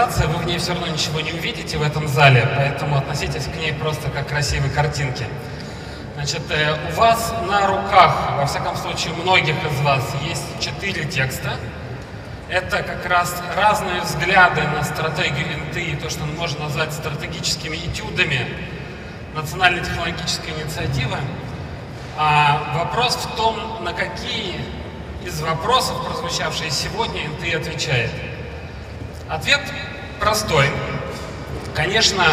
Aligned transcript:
презентация, 0.00 0.28
вы 0.28 0.38
в 0.38 0.46
ней 0.46 0.58
все 0.58 0.72
равно 0.72 0.86
ничего 0.86 1.20
не 1.20 1.32
увидите 1.32 1.76
в 1.76 1.82
этом 1.82 2.08
зале, 2.08 2.48
поэтому 2.56 2.96
относитесь 2.96 3.44
к 3.44 3.56
ней 3.56 3.72
просто 3.72 4.10
как 4.10 4.26
к 4.26 4.30
красивой 4.30 4.70
картинке. 4.70 5.26
Значит, 6.14 6.42
э, 6.50 6.76
у 6.90 6.96
вас 6.96 7.34
на 7.46 7.66
руках, 7.66 8.32
во 8.36 8.46
всяком 8.46 8.76
случае, 8.76 9.12
у 9.12 9.16
многих 9.16 9.56
из 9.64 9.80
вас 9.80 10.04
есть 10.22 10.44
четыре 10.60 11.04
текста. 11.04 11.56
Это 12.48 12.82
как 12.82 13.06
раз 13.06 13.42
разные 13.56 14.00
взгляды 14.00 14.62
на 14.62 14.82
стратегию 14.84 15.46
НТИ, 15.68 15.96
то, 16.02 16.10
что 16.10 16.24
можно 16.24 16.64
назвать 16.64 16.92
стратегическими 16.92 17.76
этюдами 17.76 18.48
национальной 19.34 19.80
технологической 19.80 20.52
инициативы. 20.52 21.16
А 22.16 22.74
вопрос 22.74 23.16
в 23.16 23.36
том, 23.36 23.84
на 23.84 23.92
какие 23.92 24.56
из 25.24 25.40
вопросов, 25.40 26.04
прозвучавшие 26.06 26.70
сегодня, 26.70 27.28
НТИ 27.28 27.54
отвечает. 27.54 28.10
Ответ 29.28 29.60
простой. 30.20 30.66
Конечно, 31.74 32.24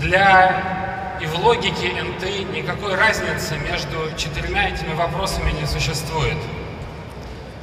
для 0.00 0.78
и 1.20 1.26
в 1.26 1.38
логике 1.38 1.92
НТИ 2.02 2.44
никакой 2.54 2.94
разницы 2.94 3.56
между 3.58 4.14
четырьмя 4.16 4.68
этими 4.68 4.94
вопросами 4.94 5.52
не 5.52 5.66
существует. 5.66 6.36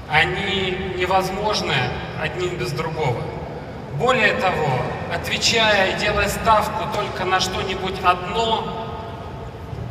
Они 0.09 0.93
невозможны 0.97 1.75
одним 2.21 2.57
без 2.57 2.71
другого. 2.71 3.21
Более 3.93 4.33
того, 4.33 4.69
отвечая 5.13 5.95
и 5.95 5.99
делая 5.99 6.27
ставку 6.27 6.85
только 6.93 7.23
на 7.25 7.39
что-нибудь 7.39 7.95
одно, 8.03 8.87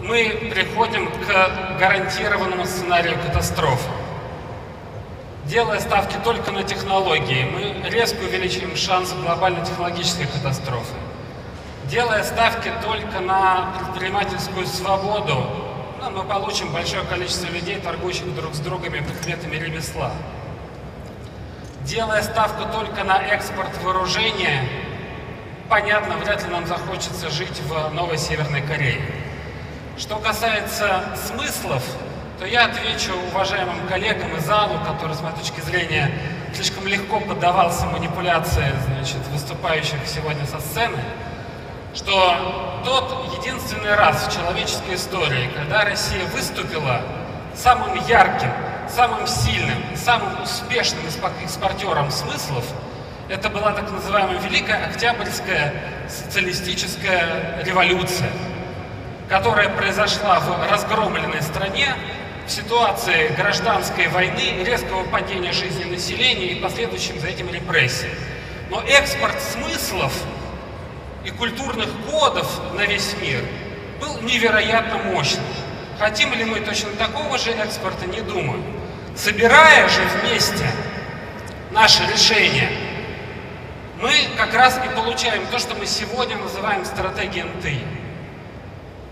мы 0.02 0.50
приходим 0.52 1.10
к 1.10 1.78
гарантированному 1.78 2.66
сценарию 2.66 3.16
катастрофы. 3.24 3.88
Делая 5.46 5.78
ставки 5.78 6.16
только 6.24 6.52
на 6.52 6.62
технологии, 6.62 7.44
мы 7.44 7.90
резко 7.90 8.22
увеличиваем 8.22 8.74
шансы 8.76 9.14
глобальной 9.14 9.64
технологической 9.64 10.26
катастрофы. 10.26 10.94
Делая 11.84 12.24
ставки 12.24 12.72
только 12.82 13.20
на 13.20 13.74
предпринимательскую 13.78 14.66
свободу, 14.66 15.44
ну, 16.00 16.10
мы 16.10 16.24
получим 16.24 16.72
большое 16.72 17.04
количество 17.04 17.46
людей, 17.48 17.78
торгующих 17.78 18.34
друг 18.34 18.54
с 18.54 18.58
другом 18.60 18.92
предметами 18.92 19.56
ремесла. 19.56 20.12
Делая 21.82 22.22
ставку 22.22 22.66
только 22.72 23.04
на 23.04 23.18
экспорт 23.18 23.70
вооружения, 23.82 24.66
понятно, 25.68 26.16
вряд 26.16 26.42
ли 26.42 26.50
нам 26.50 26.66
захочется 26.66 27.28
жить 27.28 27.60
в 27.68 27.90
Новой 27.92 28.16
Северной 28.16 28.62
Корее. 28.62 29.02
Что 29.98 30.16
касается 30.16 31.04
смыслов, 31.26 31.82
то 32.38 32.46
я 32.46 32.66
отвечу 32.66 33.12
уважаемым 33.32 33.86
коллегам 33.88 34.36
из 34.36 34.44
залу, 34.44 34.78
который, 34.86 35.14
с 35.14 35.20
моей 35.20 35.36
точки 35.36 35.60
зрения, 35.60 36.10
слишком 36.54 36.86
легко 36.86 37.20
поддавался 37.20 37.86
манипуляции 37.86 38.72
значит, 38.86 39.18
выступающих 39.32 39.98
сегодня 40.06 40.44
со 40.46 40.60
сцены, 40.60 40.98
что 41.94 42.82
тот 42.84 43.38
единственный 43.38 43.94
раз 43.94 44.26
в 44.26 44.34
человеческой 44.34 44.96
истории, 44.96 45.48
когда 45.54 45.84
Россия 45.84 46.24
выступила 46.26 47.02
самым 47.54 47.94
ярким, 48.06 48.50
самым 48.88 49.26
сильным, 49.26 49.78
самым 49.94 50.42
успешным 50.42 51.02
экспортером 51.42 52.10
смыслов, 52.10 52.64
это 53.28 53.48
была 53.48 53.72
так 53.72 53.90
называемая 53.90 54.38
Великая 54.40 54.86
Октябрьская 54.86 55.72
социалистическая 56.08 57.62
революция– 57.64 58.30
которая 59.28 59.68
произошла 59.70 60.40
в 60.40 60.70
разгромленной 60.70 61.42
стране 61.42 61.94
в 62.46 62.50
ситуации 62.50 63.28
гражданской 63.36 64.08
войны, 64.08 64.62
резкого 64.64 65.04
падения 65.04 65.52
жизни 65.52 65.84
населения 65.84 66.52
и 66.52 66.60
последующим 66.60 67.18
за 67.18 67.28
этим 67.28 67.52
репрессий. 67.52 68.10
Но 68.70 68.82
экспорт 68.82 69.40
смыслов 69.40 70.12
и 71.24 71.30
культурных 71.30 71.88
кодов 72.10 72.46
на 72.74 72.84
весь 72.86 73.14
мир 73.20 73.40
был 74.00 74.20
невероятно 74.20 74.98
мощным. 75.12 75.44
Хотим 75.98 76.34
ли 76.34 76.44
мы 76.44 76.60
точно 76.60 76.90
такого 76.92 77.38
же 77.38 77.50
экспорта, 77.52 78.06
не 78.06 78.20
думаю. 78.20 78.62
Собирая 79.16 79.88
же 79.88 80.02
вместе 80.02 80.66
наши 81.70 82.02
решения, 82.12 82.68
мы 84.00 84.12
как 84.36 84.52
раз 84.54 84.78
и 84.84 84.94
получаем 84.94 85.46
то, 85.46 85.58
что 85.58 85.74
мы 85.76 85.86
сегодня 85.86 86.36
называем 86.36 86.84
стратегией 86.84 87.44
НТИ. 87.44 87.80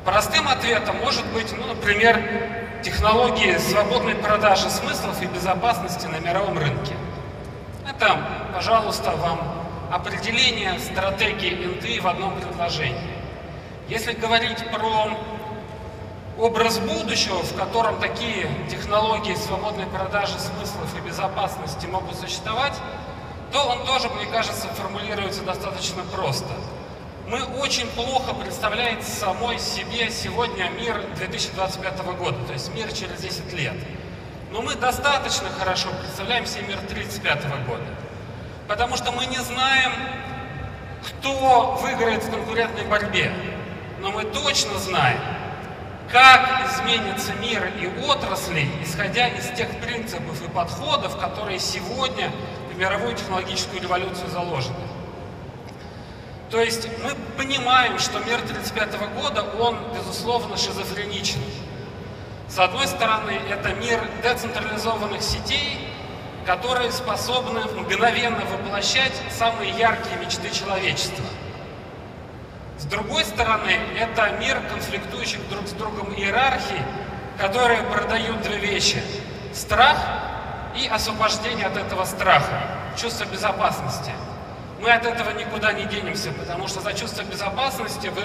Простым 0.04 0.48
ответом 0.48 0.96
может 0.96 1.24
быть, 1.26 1.56
ну, 1.56 1.66
например, 1.66 2.20
технологии 2.82 3.56
свободной 3.58 4.16
продажи 4.16 4.68
смыслов 4.68 5.22
и 5.22 5.26
безопасности 5.26 6.06
на 6.06 6.18
мировом 6.18 6.58
рынке. 6.58 6.94
Это, 7.88 8.18
пожалуйста, 8.52 9.12
вам 9.12 9.40
определение 9.90 10.78
стратегии 10.78 11.54
НТИ 11.54 12.00
в 12.00 12.06
одном 12.08 12.38
предложении. 12.40 13.16
Если 13.88 14.12
говорить 14.12 14.58
про 14.72 15.16
образ 16.38 16.78
будущего, 16.78 17.42
в 17.42 17.54
котором 17.54 18.00
такие 18.00 18.48
технологии 18.70 19.34
свободной 19.34 19.86
продажи 19.86 20.38
смыслов 20.38 20.96
и 20.96 21.06
безопасности 21.06 21.86
могут 21.86 22.16
существовать, 22.16 22.74
то 23.52 23.64
он 23.64 23.86
тоже, 23.86 24.08
мне 24.10 24.26
кажется, 24.26 24.66
формулируется 24.68 25.42
достаточно 25.42 26.02
просто– 26.04 26.48
мы 27.32 27.42
очень 27.62 27.88
плохо 27.88 28.34
представляем 28.34 29.00
самой 29.00 29.58
себе 29.58 30.10
сегодня 30.10 30.68
мир 30.68 31.02
2025 31.16 32.04
года, 32.18 32.36
то 32.46 32.52
есть 32.52 32.74
мир 32.74 32.92
через 32.92 33.22
10 33.22 33.54
лет. 33.54 33.72
Но 34.50 34.60
мы 34.60 34.74
достаточно 34.74 35.48
хорошо 35.48 35.88
представляем 35.98 36.44
себе 36.44 36.64
мир 36.64 36.78
35 36.86 37.44
года. 37.66 37.86
Потому 38.68 38.98
что 38.98 39.12
мы 39.12 39.24
не 39.24 39.38
знаем, 39.38 39.92
кто 41.06 41.78
выиграет 41.80 42.22
в 42.22 42.30
конкурентной 42.30 42.84
борьбе. 42.84 43.32
Но 44.00 44.10
мы 44.10 44.24
точно 44.24 44.78
знаем, 44.78 45.18
как 46.10 46.70
изменится 46.70 47.32
мир 47.40 47.66
и 47.80 47.86
отрасли, 48.06 48.68
исходя 48.84 49.28
из 49.28 49.46
тех 49.56 49.70
принципов 49.80 50.42
и 50.46 50.50
подходов, 50.50 51.18
которые 51.18 51.58
сегодня 51.60 52.30
в 52.70 52.76
мировую 52.76 53.16
технологическую 53.16 53.80
революцию 53.80 54.28
заложены. 54.28 54.91
То 56.52 56.60
есть 56.60 56.86
мы 57.02 57.14
понимаем, 57.38 57.98
что 57.98 58.18
мир 58.18 58.34
1935 58.40 59.14
года, 59.14 59.42
он, 59.58 59.78
безусловно, 59.94 60.58
шизофреничен. 60.58 61.40
С 62.46 62.58
одной 62.58 62.86
стороны, 62.86 63.40
это 63.48 63.72
мир 63.72 63.98
децентрализованных 64.22 65.22
сетей, 65.22 65.88
которые 66.44 66.92
способны 66.92 67.60
мгновенно 67.74 68.44
воплощать 68.44 69.14
самые 69.30 69.70
яркие 69.70 70.18
мечты 70.18 70.50
человечества. 70.50 71.24
С 72.78 72.84
другой 72.84 73.24
стороны, 73.24 73.74
это 73.98 74.32
мир 74.38 74.60
конфликтующих 74.68 75.48
друг 75.48 75.66
с 75.66 75.72
другом 75.72 76.12
иерархий, 76.14 76.82
которые 77.38 77.82
продают 77.84 78.42
две 78.42 78.58
вещи– 78.58 79.02
страх 79.54 79.96
и 80.76 80.86
освобождение 80.86 81.64
от 81.64 81.78
этого 81.78 82.04
страха, 82.04 82.60
чувство 82.94 83.24
безопасности– 83.24 84.12
мы 84.82 84.90
от 84.90 85.06
этого 85.06 85.30
никуда 85.30 85.72
не 85.72 85.84
денемся, 85.84 86.32
потому 86.32 86.66
что 86.66 86.80
за 86.80 86.92
чувство 86.92 87.22
безопасности 87.22 88.08
вы 88.08 88.22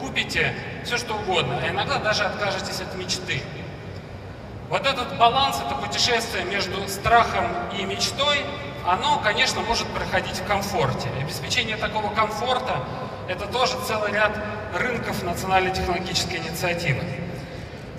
купите 0.00 0.54
все, 0.84 0.96
что 0.98 1.14
угодно, 1.14 1.60
а 1.62 1.68
иногда 1.68 1.98
даже 1.98 2.22
откажетесь 2.24 2.80
от 2.80 2.94
мечты. 2.94 3.42
Вот 4.68 4.86
этот 4.86 5.16
баланс, 5.18 5.60
это 5.64 5.74
путешествие 5.74 6.44
между 6.44 6.88
страхом 6.88 7.46
и 7.76 7.84
мечтой, 7.84 8.44
оно, 8.86 9.18
конечно, 9.18 9.62
может 9.62 9.86
проходить 9.88 10.38
в 10.38 10.46
комфорте. 10.46 11.08
Обеспечение 11.20 11.76
такого 11.76 12.14
комфорта– 12.14 12.84
это 13.28 13.46
тоже 13.46 13.74
целый 13.86 14.12
ряд 14.12 14.32
рынков 14.74 15.24
национальной 15.24 15.72
технологической 15.72 16.38
инициативы. 16.38 17.02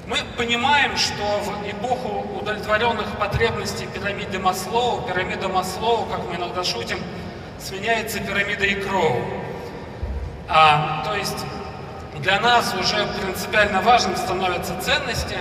Мы 0.07 0.19
понимаем, 0.37 0.95
что 0.95 1.23
в 1.41 1.69
эпоху 1.69 2.25
удовлетворенных 2.39 3.17
потребностей 3.17 3.85
пирамиды 3.87 4.39
Маслоу, 4.39 5.01
пирамида 5.01 5.49
Маслоу, 5.49 6.05
как 6.05 6.25
мы 6.29 6.35
иногда 6.35 6.63
шутим, 6.63 6.99
сменяется 7.59 8.19
пирамидой 8.19 8.75
Кроу. 8.75 9.21
А, 10.47 11.03
то 11.05 11.15
есть 11.15 11.45
для 12.19 12.39
нас 12.39 12.73
уже 12.73 13.05
принципиально 13.21 13.81
важным 13.81 14.15
становятся 14.15 14.79
ценности, 14.81 15.37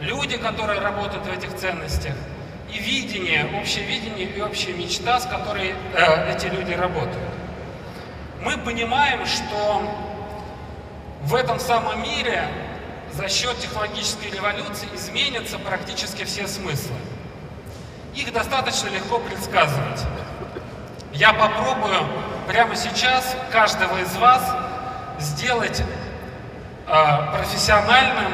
люди, 0.00 0.36
которые 0.36 0.80
работают 0.80 1.26
в 1.26 1.32
этих 1.32 1.56
ценностях, 1.56 2.14
и 2.72 2.78
видение, 2.78 3.50
общее 3.60 3.84
видение 3.84 4.26
и 4.26 4.40
общая 4.40 4.72
мечта, 4.72 5.18
с 5.20 5.26
которой 5.26 5.74
э, 5.94 6.34
эти 6.34 6.46
люди 6.46 6.72
работают. 6.72 7.18
Мы 8.42 8.56
понимаем, 8.58 9.26
что 9.26 9.82
в 11.22 11.34
этом 11.34 11.58
самом 11.58 12.02
мире 12.02 12.46
за 13.12 13.28
счет 13.28 13.58
технологической 13.58 14.30
революции 14.30 14.88
изменятся 14.94 15.58
практически 15.58 16.24
все 16.24 16.46
смыслы. 16.46 16.94
Их 18.14 18.32
достаточно 18.32 18.88
легко 18.88 19.18
предсказывать. 19.18 20.00
Я 21.20 21.34
попробую 21.34 21.98
прямо 22.48 22.74
сейчас 22.74 23.36
каждого 23.52 23.98
из 23.98 24.16
вас 24.16 24.56
сделать 25.18 25.82
э, 26.88 27.36
профессиональным, 27.36 28.32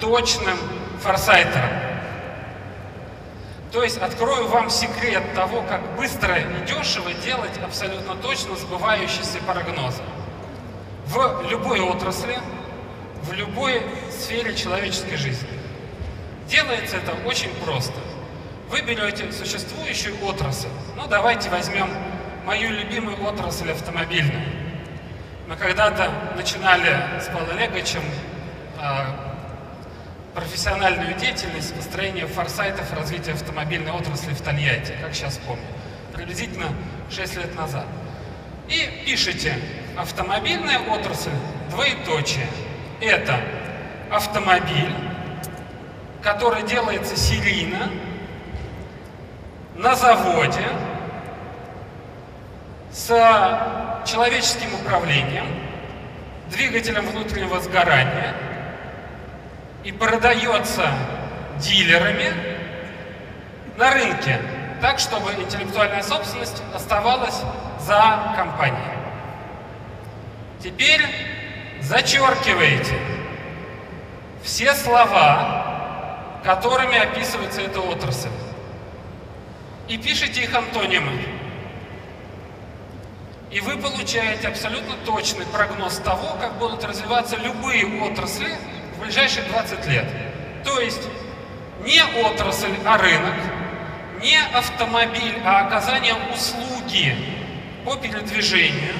точным 0.00 0.58
форсайтером. 1.00 1.70
То 3.70 3.84
есть 3.84 3.98
открою 3.98 4.48
вам 4.48 4.70
секрет 4.70 5.22
того, 5.36 5.62
как 5.62 5.82
быстро 5.96 6.36
и 6.36 6.66
дешево 6.66 7.12
делать 7.24 7.56
абсолютно 7.64 8.16
точно 8.16 8.56
сбывающиеся 8.56 9.38
прогнозы. 9.46 10.02
В 11.06 11.48
любой 11.48 11.78
отрасли, 11.78 12.36
в 13.22 13.32
любой 13.34 13.80
сфере 14.10 14.56
человеческой 14.56 15.14
жизни. 15.14 15.48
Делается 16.48 16.96
это 16.96 17.12
очень 17.24 17.54
просто. 17.64 17.94
Вы 18.70 18.80
берете 18.80 19.30
существующую 19.30 20.16
отрасль. 20.24 20.68
Ну, 20.96 21.06
давайте 21.06 21.50
возьмем 21.50 21.88
мою 22.44 22.70
любимую 22.70 23.22
отрасль 23.24 23.70
автомобильную. 23.70 24.42
Мы 25.46 25.56
когда-то 25.56 26.10
начинали 26.36 27.20
с 27.20 27.26
Павлом 27.26 27.56
Олеговичем 27.56 28.02
а, 28.80 29.34
профессиональную 30.34 31.14
деятельность 31.14 31.74
построения 31.74 32.26
форсайтов 32.26 32.92
развития 32.92 33.32
автомобильной 33.32 33.92
отрасли 33.92 34.32
в 34.32 34.40
Тольятти, 34.40 34.94
как 35.00 35.14
сейчас 35.14 35.38
помню, 35.38 35.62
приблизительно 36.14 36.68
6 37.10 37.36
лет 37.36 37.54
назад. 37.56 37.86
И 38.68 39.04
пишите 39.04 39.58
«автомобильная 39.96 40.78
отрасль, 40.78 41.30
двоеточие». 41.70 42.46
Это 43.00 43.38
автомобиль, 44.10 44.92
который 46.22 46.62
делается 46.62 47.16
серийно, 47.16 47.90
на 49.74 49.94
заводе, 49.94 50.66
с 52.92 53.08
человеческим 54.06 54.72
управлением, 54.74 55.46
двигателем 56.48 57.06
внутреннего 57.06 57.60
сгорания 57.60 58.34
и 59.82 59.90
продается 59.90 60.88
дилерами 61.58 62.32
на 63.76 63.90
рынке, 63.90 64.40
так, 64.80 64.98
чтобы 65.00 65.32
интеллектуальная 65.32 66.02
собственность 66.02 66.62
оставалась 66.74 67.40
за 67.80 68.34
компанией. 68.36 68.98
Теперь 70.62 71.04
зачеркиваете 71.82 72.98
все 74.42 74.72
слова, 74.74 76.40
которыми 76.44 76.96
описывается 76.96 77.62
эта 77.62 77.80
отрасль, 77.80 78.28
и 79.88 79.96
пишите 79.96 80.42
их 80.42 80.54
антонимы. 80.54 81.12
И 83.50 83.60
вы 83.60 83.76
получаете 83.76 84.48
абсолютно 84.48 84.94
точный 85.06 85.46
прогноз 85.46 85.98
того, 85.98 86.36
как 86.40 86.58
будут 86.58 86.84
развиваться 86.84 87.36
любые 87.36 88.02
отрасли 88.02 88.48
в 88.96 89.02
ближайшие 89.02 89.44
20 89.46 89.86
лет. 89.86 90.06
То 90.64 90.80
есть 90.80 91.02
не 91.84 92.02
отрасль, 92.24 92.74
а 92.84 92.98
рынок, 92.98 93.34
не 94.20 94.38
автомобиль, 94.54 95.38
а 95.44 95.66
оказание 95.66 96.14
услуги 96.32 97.14
по 97.84 97.94
передвижению, 97.96 98.94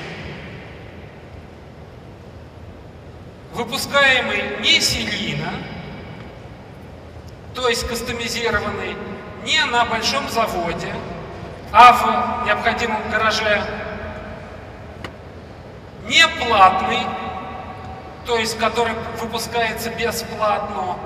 выпускаемый 3.54 4.60
не 4.60 4.80
серийно, 4.80 5.52
то 7.54 7.68
есть 7.68 7.88
кастомизированный, 7.88 8.96
не 9.44 9.64
на 9.66 9.84
большом 9.84 10.28
заводе, 10.28 10.92
а 11.72 11.92
в 11.92 12.46
необходимом 12.46 13.00
гараже 13.10 13.62
не 16.06 16.26
платный, 16.26 17.06
то 18.26 18.38
есть 18.38 18.58
который 18.58 18.94
выпускается 19.20 19.90
бесплатно. 19.90 20.96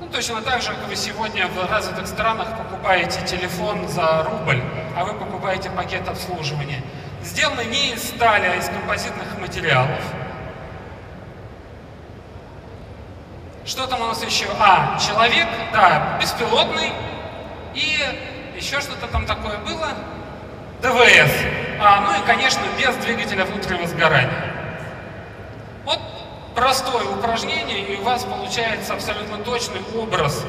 Ну, 0.00 0.06
точно 0.08 0.42
так 0.42 0.60
же, 0.62 0.68
как 0.68 0.88
вы 0.88 0.96
сегодня 0.96 1.46
в 1.46 1.70
развитых 1.70 2.06
странах 2.06 2.48
покупаете 2.56 3.20
телефон 3.26 3.88
за 3.88 4.24
рубль, 4.24 4.62
а 4.96 5.04
вы 5.04 5.14
покупаете 5.14 5.70
пакет 5.70 6.08
обслуживания. 6.08 6.82
Сделаны 7.22 7.64
не 7.64 7.92
из 7.92 8.08
стали, 8.08 8.46
а 8.46 8.56
из 8.56 8.66
композитных 8.66 9.38
материалов. 9.40 10.00
Что 13.66 13.86
там 13.86 14.02
у 14.02 14.06
нас 14.06 14.22
еще? 14.22 14.46
А, 14.58 14.98
человек, 14.98 15.48
да, 15.72 16.18
беспилотный. 16.20 16.92
И 17.74 17.98
еще 18.56 18.80
что-то 18.80 19.06
там 19.06 19.24
такое 19.24 19.56
было. 19.58 19.88
ДВС. 20.82 21.32
А, 21.80 22.00
ну 22.00 22.22
и, 22.22 22.26
конечно, 22.26 22.60
без 22.78 22.94
двигателя 22.96 23.46
внутреннего 23.46 23.86
сгорания. 23.86 24.52
Вот 25.86 25.98
простое 26.54 27.04
упражнение, 27.04 27.80
и 27.86 27.96
у 27.96 28.02
вас 28.02 28.24
получается 28.24 28.92
абсолютно 28.92 29.38
точный 29.38 29.80
образ 29.96 30.44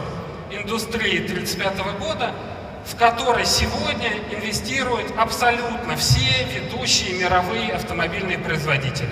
индустрии 0.52 1.24
1935 1.24 1.98
года, 1.98 2.32
в 2.86 2.98
которой 2.98 3.46
сегодня 3.46 4.12
инвестируют 4.30 5.14
абсолютно 5.18 5.96
все 5.96 6.44
ведущие 6.54 7.18
мировые 7.18 7.72
автомобильные 7.72 8.40
производители. 8.40 9.10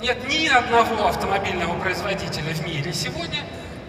Нет 0.00 0.28
ни 0.28 0.46
одного 0.46 1.08
автомобильного 1.08 1.78
производителя 1.80 2.52
в 2.52 2.66
мире 2.66 2.92
сегодня, 2.92 3.40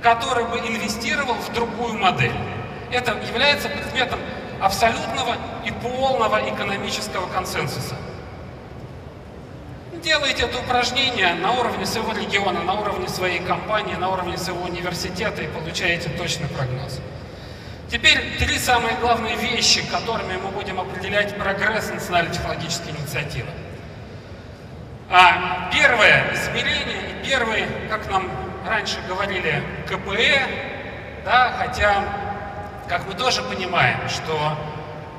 который 0.01 0.45
бы 0.45 0.59
инвестировал 0.59 1.35
в 1.35 1.51
другую 1.53 1.97
модель. 1.97 2.35
Это 2.91 3.17
является 3.27 3.69
предметом 3.69 4.19
абсолютного 4.61 5.35
и 5.65 5.71
полного 5.71 6.37
экономического 6.49 7.27
консенсуса. 7.27 7.95
Делайте 10.03 10.43
это 10.43 10.59
упражнение 10.59 11.33
на 11.33 11.53
уровне 11.53 11.85
своего 11.85 12.13
региона, 12.13 12.61
на 12.61 12.73
уровне 12.73 13.07
своей 13.07 13.39
компании, 13.39 13.95
на 13.95 14.09
уровне 14.09 14.37
своего 14.37 14.63
университета 14.63 15.41
и 15.41 15.47
получаете 15.47 16.09
точный 16.09 16.47
прогноз. 16.47 16.99
Теперь 17.89 18.37
три 18.37 18.59
самые 18.59 18.95
главные 18.97 19.35
вещи, 19.35 19.83
которыми 19.89 20.37
мы 20.37 20.49
будем 20.51 20.79
определять 20.79 21.35
прогресс 21.37 21.89
национально-технологической 21.89 22.91
инициативы. 22.91 23.49
А, 25.09 25.69
первое 25.71 26.33
измерение 26.33 27.11
и 27.11 27.25
первый, 27.25 27.65
как 27.89 28.09
нам 28.09 28.27
раньше 28.67 28.97
говорили, 29.07 29.61
КПЭ, 29.87 30.47
да, 31.23 31.53
хотя 31.59 32.03
как 32.89 33.05
мы 33.07 33.13
тоже 33.13 33.43
понимаем, 33.43 33.99
что 34.09 34.57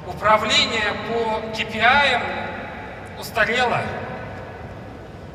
управление 0.06 0.92
по 1.08 1.40
KPI 1.56 2.20
устарело. 3.20 3.82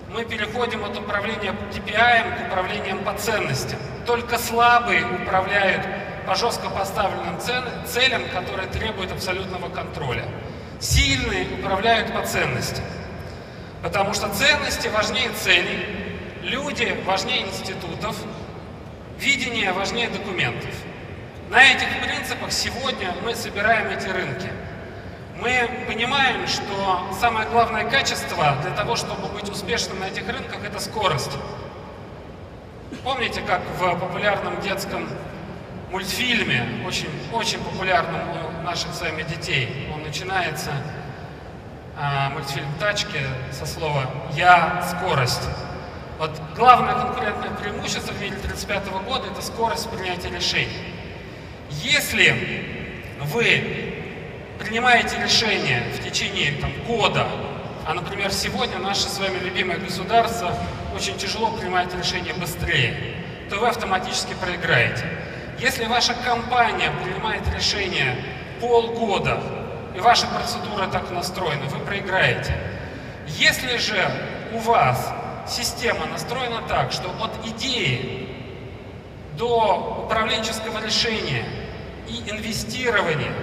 Мы 0.10 0.26
переходим 0.26 0.84
от 0.84 0.98
управления 0.98 1.54
по 1.54 1.64
KPI 1.74 2.38
к 2.38 2.48
управлениям 2.48 3.00
по 3.06 3.14
ценностям. 3.14 3.80
Только 4.06 4.38
слабые 4.38 5.06
управляют 5.06 5.88
по 6.28 6.36
жестко 6.36 6.70
поставленным 6.70 7.40
целям, 7.86 8.24
которые 8.34 8.68
требуют 8.68 9.14
абсолютного 9.14 9.70
контроля. 9.70 10.26
Сильные 10.82 11.46
управляют 11.60 12.14
по 12.14 12.26
ценностям. 12.26 12.84
Потому 13.82 14.14
что 14.14 14.30
ценности 14.30 14.88
важнее 14.90 15.30
целей, 15.32 15.86
люди 16.44 16.96
важнее 17.06 17.48
институтов, 17.48 18.16
видение 19.20 19.72
важнее 19.72 20.10
документов. 20.10 20.70
На 21.50 21.64
этих 21.64 21.88
принципах 22.02 22.52
сегодня 22.52 23.14
мы 23.24 23.36
собираем 23.36 23.88
эти 23.90 24.08
рынки. 24.08 24.50
Мы 25.42 25.86
понимаем, 25.88 26.48
что 26.48 27.08
самое 27.20 27.48
главное 27.50 27.90
качество 27.90 28.56
для 28.62 28.72
того, 28.72 28.96
чтобы 28.96 29.28
быть 29.30 29.50
успешным 29.50 30.00
на 30.00 30.06
этих 30.06 30.28
рынках, 30.28 30.64
это 30.64 30.80
скорость. 30.80 31.32
Помните, 33.04 33.42
как 33.42 33.62
в 33.80 34.00
популярном 34.00 34.62
детском 34.62 35.10
мультфильме, 35.90 36.84
очень, 36.86 37.10
очень 37.34 37.60
популярном 37.60 38.22
у 38.60 38.64
наших 38.64 38.94
с 38.94 39.02
вами 39.02 39.24
детей, 39.24 39.90
он 39.94 40.04
начинается, 40.04 40.72
а, 41.98 42.30
мультфильм 42.30 42.68
«Тачки» 42.80 43.20
со 43.52 43.66
слова 43.66 44.06
«Я 44.34 44.84
скорость». 44.90 45.48
Вот 46.18 46.32
главное 46.56 46.94
конкурентное 46.94 47.50
преимущество 47.52 48.14
в 48.14 48.22
мире 48.22 48.36
1935 48.38 49.04
года– 49.06 49.28
это 49.32 49.42
скорость 49.42 49.90
принятия 49.90 50.30
решений. 50.30 50.94
Если 51.70 52.78
вы 53.20 53.96
принимаете 54.60 55.18
решение 55.22 55.82
в 55.96 56.04
течение 56.04 56.54
там, 56.62 56.72
года, 56.88 57.28
а, 57.86 57.94
например, 57.94 58.32
сегодня 58.32 58.78
наше 58.78 59.10
с 59.10 59.18
вами 59.20 59.40
любимое 59.40 59.78
государство 59.78 60.56
очень 60.96 61.18
тяжело 61.18 61.52
принимает 61.52 61.94
решения 61.96 62.34
быстрее, 62.34 63.16
то 63.50 63.58
вы 63.58 63.68
автоматически 63.68 64.34
проиграете. 64.36 65.06
Если 65.60 65.86
ваша 65.86 66.14
компания 66.14 66.92
принимает 67.04 67.44
решение 67.54 68.16
полгода, 68.60 69.42
и 69.96 70.00
ваша 70.00 70.28
процедура 70.28 70.88
так 70.88 71.12
настроена, 71.12 71.66
вы 71.66 71.80
проиграете. 71.86 72.56
Если 73.28 73.78
же 73.78 74.04
у 74.54 74.58
вас 74.60 75.14
система 75.48 76.06
настроена 76.06 76.62
так, 76.68 76.92
что 76.92 77.10
от 77.22 77.32
идеи 77.48 78.28
до 79.38 80.04
управленческого 80.06 80.84
решения 80.84 81.46
и 82.08 82.30
инвестирования 82.30 83.34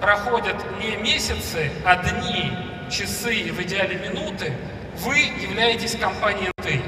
проходят 0.00 0.56
не 0.80 0.96
месяцы, 0.96 1.70
а 1.84 1.96
дни, 1.96 2.52
часы, 2.90 3.52
в 3.52 3.60
идеале 3.62 3.96
минуты, 3.96 4.52
вы 4.98 5.18
являетесь 5.18 5.96
компанией 5.96 6.52
«ты». 6.62 6.80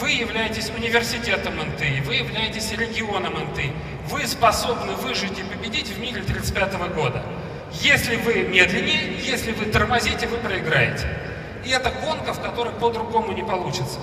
Вы 0.00 0.12
являетесь 0.12 0.70
университетом 0.70 1.56
НТИ, 1.58 2.00
вы 2.06 2.14
являетесь 2.14 2.72
регионом 2.72 3.34
НТИ. 3.34 3.70
Вы 4.08 4.26
способны 4.26 4.94
выжить 4.94 5.38
и 5.38 5.42
победить 5.42 5.88
в 5.88 6.00
мире 6.00 6.22
1935 6.22 6.94
года. 6.94 7.22
Если 7.72 8.16
вы 8.16 8.42
медленнее, 8.44 9.18
если 9.20 9.52
вы 9.52 9.66
тормозите, 9.66 10.26
вы 10.26 10.38
проиграете. 10.38 11.06
И 11.66 11.70
это 11.70 11.90
гонка, 11.90 12.32
в 12.32 12.40
которой 12.40 12.72
по-другому 12.72 13.32
не 13.32 13.42
получится. 13.42 14.00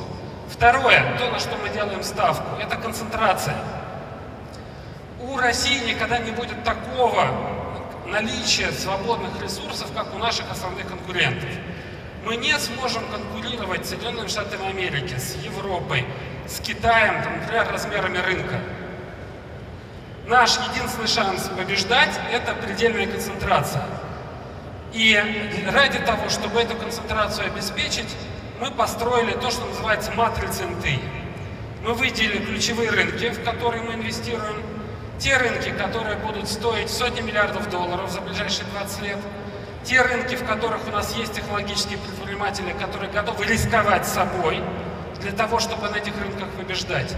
Второе, 0.49 1.17
то, 1.17 1.31
на 1.31 1.39
что 1.39 1.57
мы 1.57 1.69
делаем 1.69 2.03
ставку, 2.03 2.61
это 2.61 2.75
концентрация. 2.75 3.57
У 5.19 5.35
России 5.35 5.83
никогда 5.89 6.19
не 6.19 6.29
будет 6.29 6.63
такого 6.63 7.27
наличия 8.05 8.71
свободных 8.71 9.41
ресурсов, 9.41 9.89
как 9.95 10.13
у 10.13 10.19
наших 10.19 10.49
основных 10.51 10.87
конкурентов. 10.87 11.49
Мы 12.27 12.35
не 12.35 12.59
сможем 12.59 13.03
конкурировать 13.09 13.85
с 13.85 13.89
Соединенными 13.89 14.27
Штатами 14.27 14.67
Америки, 14.67 15.15
с 15.17 15.35
Европой, 15.45 16.05
с 16.45 16.59
Китаем, 16.59 17.23
там, 17.23 17.39
например, 17.39 17.71
размерами 17.71 18.17
рынка. 18.17 18.59
Наш 20.25 20.57
единственный 20.69 21.07
шанс 21.07 21.49
побеждать– 21.57 22.19
это 22.33 22.53
предельная 22.53 23.07
концентрация. 23.07 23.85
И 24.91 25.17
ради 25.71 25.99
того, 25.99 26.27
чтобы 26.27 26.59
эту 26.59 26.75
концентрацию 26.75 27.47
обеспечить, 27.47 28.13
мы 28.59 28.71
построили 28.71 29.31
то, 29.31 29.49
что 29.49 29.65
называется 29.65 30.11
матрицей 30.11 30.65
НТИ. 30.65 30.99
Мы 31.81 31.93
выделили 31.93 32.43
ключевые 32.43 32.89
рынки, 32.89 33.29
в 33.29 33.41
которые 33.45 33.83
мы 33.83 33.93
инвестируем, 33.93 34.61
те 35.17 35.37
рынки, 35.37 35.69
которые 35.69 36.17
будут 36.17 36.49
стоить 36.49 36.89
сотни 36.89 37.21
миллиардов 37.21 37.69
долларов 37.69 38.11
за 38.11 38.19
ближайшие 38.19 38.65
20 38.65 39.01
лет, 39.03 39.19
те 39.87 40.01
рынки, 40.01 40.35
в 40.35 40.45
которых 40.45 40.85
у 40.85 40.91
нас 40.91 41.15
есть 41.15 41.33
технологические 41.33 41.97
предприниматели, 41.97 42.73
которые 42.73 43.09
готовы 43.09 43.45
рисковать 43.45 44.05
собой 44.05 44.61
для 45.21 45.31
того, 45.31 45.59
чтобы 45.59 45.87
на 45.87 45.95
этих 45.95 46.13
рынках 46.19 46.49
побеждать. 46.57 47.15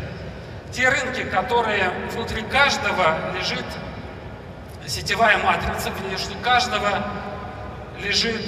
Те 0.72 0.90
рынки, 0.90 1.24
которые 1.24 1.92
внутри 2.14 2.44
каждого 2.44 3.18
лежит 3.36 3.66
сетевая 4.86 5.40
матрица, 5.40 5.90
внутри 5.90 6.36
каждого 6.44 7.04
лежит 8.04 8.42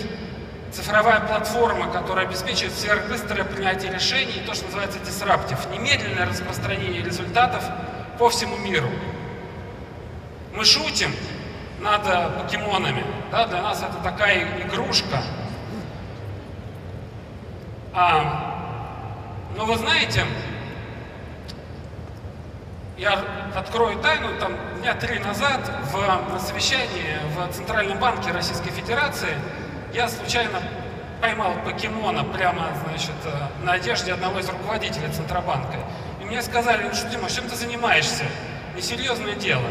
цифровая 0.71 1.21
платформа, 1.21 1.91
которая 1.91 2.27
обеспечивает 2.27 2.73
сверхбыстрое 2.73 3.43
принятие 3.43 3.91
решений 3.91 4.33
и 4.37 4.45
то, 4.45 4.53
что 4.53 4.65
называется 4.65 4.99
дисраптив, 4.99 5.57
немедленное 5.71 6.27
распространение 6.27 7.01
результатов 7.01 7.63
по 8.19 8.29
всему 8.29 8.55
миру. 8.57 8.89
Мы 10.53 10.63
шутим, 10.63 11.11
над 11.81 12.03
покемонами. 12.37 13.03
Да, 13.31 13.47
для 13.47 13.61
нас 13.61 13.81
это 13.81 13.97
такая 14.03 14.61
игрушка. 14.61 15.23
А, 17.93 18.51
но 19.57 19.65
вы 19.65 19.77
знаете, 19.77 20.25
я 22.97 23.19
открою 23.55 23.99
тайну, 23.99 24.27
там 24.39 24.53
дня 24.79 24.93
три 24.93 25.19
назад 25.19 25.59
в, 25.91 26.39
совещании 26.39 27.17
в 27.35 27.51
Центральном 27.51 27.97
банке 27.97 28.31
Российской 28.31 28.69
Федерации 28.69 29.35
я 29.93 30.07
случайно 30.07 30.61
поймал 31.19 31.53
покемона 31.65 32.23
прямо, 32.23 32.67
значит, 32.87 33.11
на 33.63 33.73
одежде 33.73 34.13
одного 34.13 34.39
из 34.39 34.47
руководителей 34.49 35.11
Центробанка. 35.11 35.77
И 36.21 36.25
мне 36.25 36.41
сказали, 36.41 36.83
ну 36.83 36.93
что, 36.93 37.09
Дима, 37.09 37.29
чем 37.29 37.49
ты 37.49 37.55
занимаешься? 37.55 38.23
Несерьезное 38.75 39.35
дело. 39.35 39.65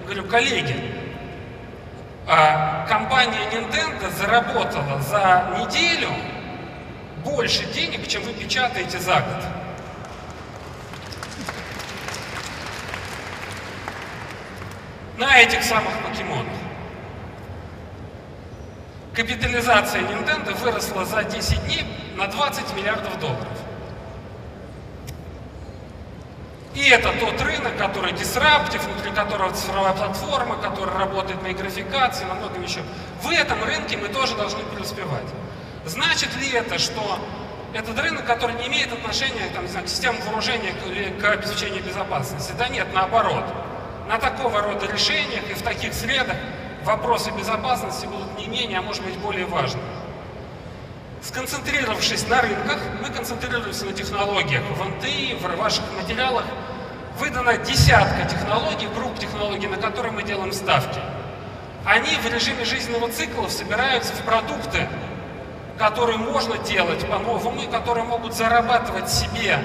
Я 0.00 0.04
говорю, 0.04 0.24
коллеги, 0.24 0.76
компания 2.26 3.50
Nintendo 3.52 4.10
заработала 4.16 5.00
за 5.00 5.46
неделю 5.58 6.10
больше 7.24 7.64
денег, 7.72 8.06
чем 8.06 8.22
вы 8.22 8.32
печатаете 8.32 8.98
за 8.98 9.14
год. 9.14 9.44
На 15.16 15.38
этих 15.38 15.62
самых 15.62 15.92
покемонах. 16.02 16.52
Капитализация 19.14 20.02
Nintendo 20.02 20.54
выросла 20.56 21.04
за 21.04 21.22
10 21.22 21.64
дней 21.66 21.86
на 22.16 22.26
20 22.26 22.74
миллиардов 22.74 23.18
долларов. 23.20 23.63
И 26.84 26.88
это 26.88 27.14
тот 27.18 27.40
рынок, 27.40 27.78
который 27.78 28.12
дисраптив, 28.12 28.84
внутри 28.84 29.10
которого 29.12 29.50
цифровая 29.52 29.94
платформа, 29.94 30.56
которая 30.56 30.98
работает 30.98 31.42
на 31.42 31.50
графикации, 31.54 32.24
на 32.24 32.34
многом 32.34 32.62
еще. 32.62 32.82
В 33.22 33.30
этом 33.30 33.64
рынке 33.64 33.96
мы 33.96 34.08
тоже 34.08 34.36
должны 34.36 34.62
преуспевать. 34.64 35.24
Значит 35.86 36.36
ли 36.36 36.50
это, 36.50 36.78
что 36.78 37.18
этот 37.72 37.98
рынок, 37.98 38.26
который 38.26 38.54
не 38.56 38.66
имеет 38.66 38.92
отношения 38.92 39.48
там, 39.54 39.66
знаю, 39.66 39.86
к 39.86 39.88
системам 39.88 40.20
вооружения 40.26 40.74
или 40.84 41.08
к 41.18 41.24
обеспечению 41.24 41.82
безопасности? 41.82 42.52
Да 42.58 42.68
нет, 42.68 42.86
наоборот. 42.92 43.44
На 44.06 44.18
такого 44.18 44.60
рода 44.60 44.84
решениях 44.84 45.48
и 45.50 45.54
в 45.54 45.62
таких 45.62 45.94
средах 45.94 46.36
вопросы 46.82 47.30
безопасности 47.30 48.04
будут 48.04 48.36
не 48.36 48.46
менее, 48.46 48.80
а 48.80 48.82
может 48.82 49.02
быть 49.02 49.16
более 49.16 49.46
важными. 49.46 49.88
Сконцентрировавшись 51.26 52.28
на 52.28 52.42
рынках, 52.42 52.78
мы 53.00 53.08
концентрируемся 53.08 53.86
на 53.86 53.94
технологиях. 53.94 54.62
В 54.62 54.84
НТИ, 54.84 55.36
в 55.36 55.56
ваших 55.56 55.82
материалах 55.96 56.44
выдана 57.18 57.56
десятка 57.56 58.28
технологий, 58.28 58.86
групп 58.94 59.18
технологий, 59.18 59.66
на 59.66 59.78
которые 59.78 60.12
мы 60.12 60.22
делаем 60.22 60.52
ставки. 60.52 61.00
Они 61.86 62.14
в 62.16 62.30
режиме 62.30 62.66
жизненного 62.66 63.08
цикла 63.08 63.48
собираются 63.48 64.12
в 64.12 64.18
продукты, 64.18 64.86
которые 65.78 66.18
можно 66.18 66.58
делать 66.58 67.08
по-новому 67.08 67.62
и 67.62 67.66
которые 67.68 68.04
могут 68.04 68.34
зарабатывать 68.34 69.08
себе, 69.08 69.58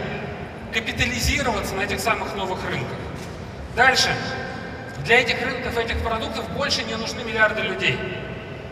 капитализироваться 0.74 1.76
на 1.76 1.82
этих 1.82 2.00
самых 2.00 2.36
новых 2.36 2.60
рынках. 2.70 2.98
Дальше. 3.76 4.10
Для 5.04 5.20
этих 5.20 5.42
рынков, 5.42 5.78
этих 5.78 6.02
продуктов 6.04 6.50
больше 6.52 6.84
не 6.84 6.96
нужны 6.96 7.22
миллиарды 7.24 7.64
людей. 7.64 8.00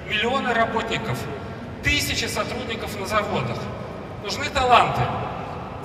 Миллионы 0.08 0.54
работников– 0.54 1.18
тысячи 1.84 2.26
сотрудников 2.26 3.00
на 3.00 3.06
заводах. 3.06 3.58
Нужны 4.24 4.46
таланты. 4.46 5.02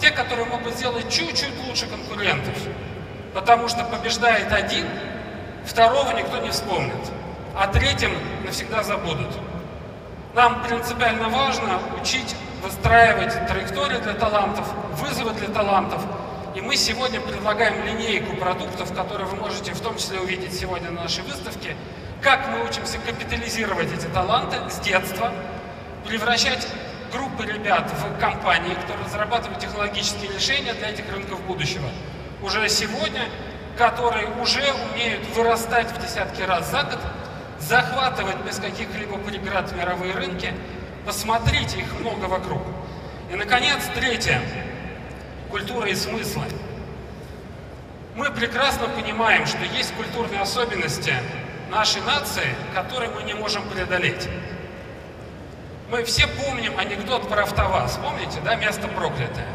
Те, 0.01 0.11
которые 0.11 0.47
могут 0.47 0.75
сделать 0.75 1.09
чуть-чуть 1.11 1.57
лучше 1.67 1.87
конкурентов. 1.87 2.55
Потому 3.35 3.69
что 3.69 3.85
побеждает 3.85 4.53
один, 4.53 4.87
второго 5.65 6.13
никто 6.13 6.39
не 6.39 6.51
вспомнит, 6.51 7.11
а 7.57 7.67
третьим 7.69 8.11
навсегда 8.45 8.83
забудут. 8.83 9.31
Нам 10.35 10.63
принципиально 10.63 11.29
важно 11.29 11.79
учить 12.01 12.35
выстраивать 12.63 13.47
траектории 13.47 13.99
для 13.99 14.15
талантов, 14.15 14.67
вызовы 14.93 15.33
для 15.33 15.49
талантов. 15.49 16.03
И 16.55 16.61
мы 16.61 16.77
сегодня 16.77 17.21
предлагаем 17.21 17.85
линейку 17.85 18.37
продуктов, 18.37 18.95
которые 18.95 19.27
вы 19.27 19.37
можете 19.37 19.73
в 19.73 19.81
том 19.81 19.97
числе 19.97 20.21
увидеть 20.21 20.59
сегодня 20.59 20.91
на 20.91 21.03
нашей 21.03 21.25
выставке, 21.25 21.77
как 22.21 22.49
мы 22.49 22.65
учимся 22.65 22.99
капитализировать 22.99 23.93
эти 23.93 24.07
таланты 24.07 24.57
с 24.71 24.79
детства, 24.81 25.33
превращать 26.13 26.69
группы 27.11 27.47
ребят 27.47 27.91
в 27.91 28.21
компании, 28.21 28.75
которые 28.75 29.07
разрабатывают 29.07 29.61
технологические 29.61 30.31
решения 30.31 30.75
для 30.75 30.91
этих 30.91 31.11
рынков 31.11 31.41
будущего. 31.47 31.89
Уже 32.43 32.69
сегодня, 32.69 33.31
которые 33.79 34.29
уже 34.43 34.63
умеют 34.91 35.27
вырастать 35.29 35.91
в 35.91 35.99
десятки 36.03 36.43
раз 36.43 36.71
за 36.71 36.83
год, 36.83 36.99
захватывать 37.61 38.37
без 38.47 38.59
каких-либо 38.59 39.17
преград 39.17 39.73
мировые 39.75 40.13
рынки. 40.13 40.53
Посмотрите, 41.07 41.79
их 41.79 41.99
много 41.99 42.27
вокруг. 42.27 42.61
И, 43.33 43.35
наконец, 43.35 43.83
третье. 43.95 44.43
Культура 45.51 45.89
и 45.89 45.95
смыслы. 45.95 46.45
Мы 48.17 48.31
прекрасно 48.33 48.87
понимаем, 48.89 49.47
что 49.47 49.65
есть 49.65 49.95
культурные 49.95 50.43
особенности 50.43 51.15
нашей 51.71 52.03
нации, 52.03 52.55
которые 52.75 53.11
мы 53.13 53.23
не 53.23 53.33
можем 53.33 53.67
преодолеть. 53.71 54.29
Мы 55.93 56.05
все 56.05 56.27
помним 56.27 56.79
анекдот 56.79 57.29
про 57.29 57.43
АвтоВАЗ. 57.43 57.99
Помните, 58.03 58.41
да, 58.43 58.55
место 58.55 58.89
проклятое? 58.89 59.47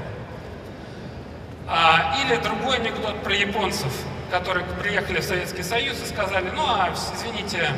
А, 1.67 2.15
или 2.21 2.35
другой 2.35 2.75
анекдот 2.75 3.23
про 3.23 3.33
японцев, 3.33 3.91
которые 4.29 4.63
приехали 4.79 5.19
в 5.19 5.23
Советский 5.23 5.63
Союз 5.63 5.99
и 5.99 6.05
сказали, 6.05 6.51
ну, 6.51 6.61
а, 6.63 6.93
извините, 7.15 7.71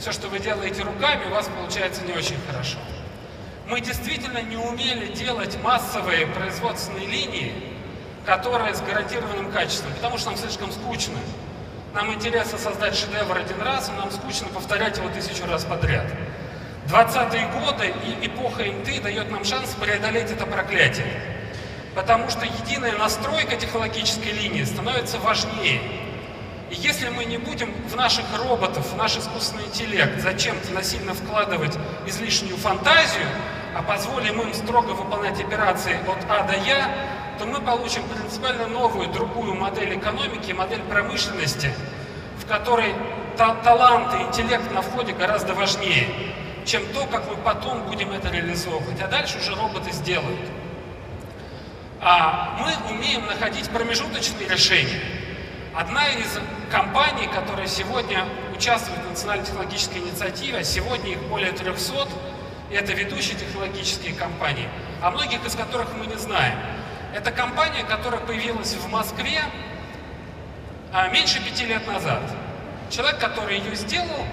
все, 0.00 0.10
что 0.10 0.26
вы 0.26 0.40
делаете 0.40 0.82
руками, 0.82 1.26
у 1.26 1.30
вас 1.30 1.46
получается 1.46 2.04
не 2.04 2.14
очень 2.14 2.34
хорошо. 2.50 2.78
Мы 3.68 3.80
действительно 3.80 4.42
не 4.42 4.56
умели 4.56 5.12
делать 5.12 5.56
массовые 5.62 6.26
производственные 6.26 7.06
линии, 7.06 7.52
которые 8.26 8.74
с 8.74 8.80
гарантированным 8.80 9.52
качеством, 9.52 9.92
потому 9.94 10.18
что 10.18 10.30
нам 10.30 10.36
слишком 10.36 10.72
скучно. 10.72 11.18
Нам 11.94 12.12
интересно 12.12 12.58
создать 12.58 12.96
шедевр 12.96 13.38
один 13.38 13.62
раз, 13.62 13.88
и 13.88 13.92
нам 13.92 14.10
скучно 14.10 14.48
повторять 14.48 14.98
его 14.98 15.08
тысячу 15.10 15.46
раз 15.46 15.64
подряд. 15.64 16.06
20-е 16.88 17.48
годы 17.60 17.92
и 18.06 18.26
эпоха 18.26 18.64
МТ 18.64 19.02
дает 19.02 19.30
нам 19.30 19.44
шанс 19.44 19.76
преодолеть 19.78 20.30
это 20.30 20.46
проклятие. 20.46 21.20
Потому 21.94 22.30
что 22.30 22.46
единая 22.46 22.96
настройка 22.96 23.56
технологической 23.56 24.32
линии 24.32 24.64
становится 24.64 25.18
важнее. 25.18 25.82
И 26.70 26.76
если 26.76 27.10
мы 27.10 27.26
не 27.26 27.36
будем 27.36 27.74
в 27.88 27.94
наших 27.94 28.24
роботов, 28.42 28.90
в 28.90 28.96
наш 28.96 29.18
искусственный 29.18 29.64
интеллект 29.66 30.18
зачем-то 30.22 30.72
насильно 30.72 31.12
вкладывать 31.12 31.76
излишнюю 32.06 32.56
фантазию, 32.56 33.26
а 33.76 33.82
позволим 33.82 34.40
им 34.40 34.54
строго 34.54 34.92
выполнять 34.92 35.38
операции 35.40 35.98
от 36.06 36.18
А 36.30 36.44
до 36.44 36.56
Я, 36.64 36.90
то 37.38 37.44
мы 37.44 37.60
получим 37.60 38.02
принципиально 38.04 38.66
новую, 38.66 39.08
другую 39.08 39.54
модель 39.54 39.98
экономики, 39.98 40.52
модель 40.52 40.80
промышленности, 40.88 41.70
в 42.42 42.46
которой 42.46 42.94
та 43.36 43.54
талант 43.56 44.14
и 44.14 44.22
интеллект 44.22 44.72
на 44.72 44.80
входе 44.80 45.12
гораздо 45.12 45.52
важнее, 45.54 46.08
чем 46.68 46.86
то, 46.92 47.06
как 47.06 47.26
мы 47.28 47.36
потом 47.36 47.82
будем 47.84 48.12
это 48.12 48.28
реализовывать. 48.28 49.00
А 49.00 49.08
дальше 49.08 49.38
уже 49.38 49.54
роботы 49.54 49.90
сделают. 49.90 50.40
А 52.00 52.58
мы 52.60 52.94
умеем 52.94 53.26
находить 53.26 53.68
промежуточные 53.70 54.48
решения. 54.48 55.00
Одна 55.74 56.06
из 56.08 56.38
компаний, 56.70 57.26
которая 57.26 57.66
сегодня 57.66 58.24
участвует 58.54 59.00
в 59.00 59.10
национальной 59.10 59.46
технологической 59.46 60.00
инициативе, 60.00 60.58
а 60.58 60.64
сегодня 60.64 61.12
их 61.12 61.22
более 61.24 61.52
300, 61.52 62.08
и 62.70 62.74
это 62.74 62.92
ведущие 62.92 63.36
технологические 63.36 64.14
компании, 64.14 64.68
а 65.00 65.10
многих 65.10 65.44
из 65.46 65.54
которых 65.54 65.88
мы 65.96 66.06
не 66.06 66.16
знаем. 66.16 66.58
Это 67.14 67.30
компания, 67.30 67.82
которая 67.84 68.20
появилась 68.20 68.74
в 68.74 68.88
Москве 68.90 69.40
а, 70.92 71.08
меньше 71.08 71.42
пяти 71.42 71.64
лет 71.64 71.86
назад. 71.86 72.22
Человек, 72.90 73.18
который 73.18 73.58
ее 73.58 73.74
сделал, 73.74 74.26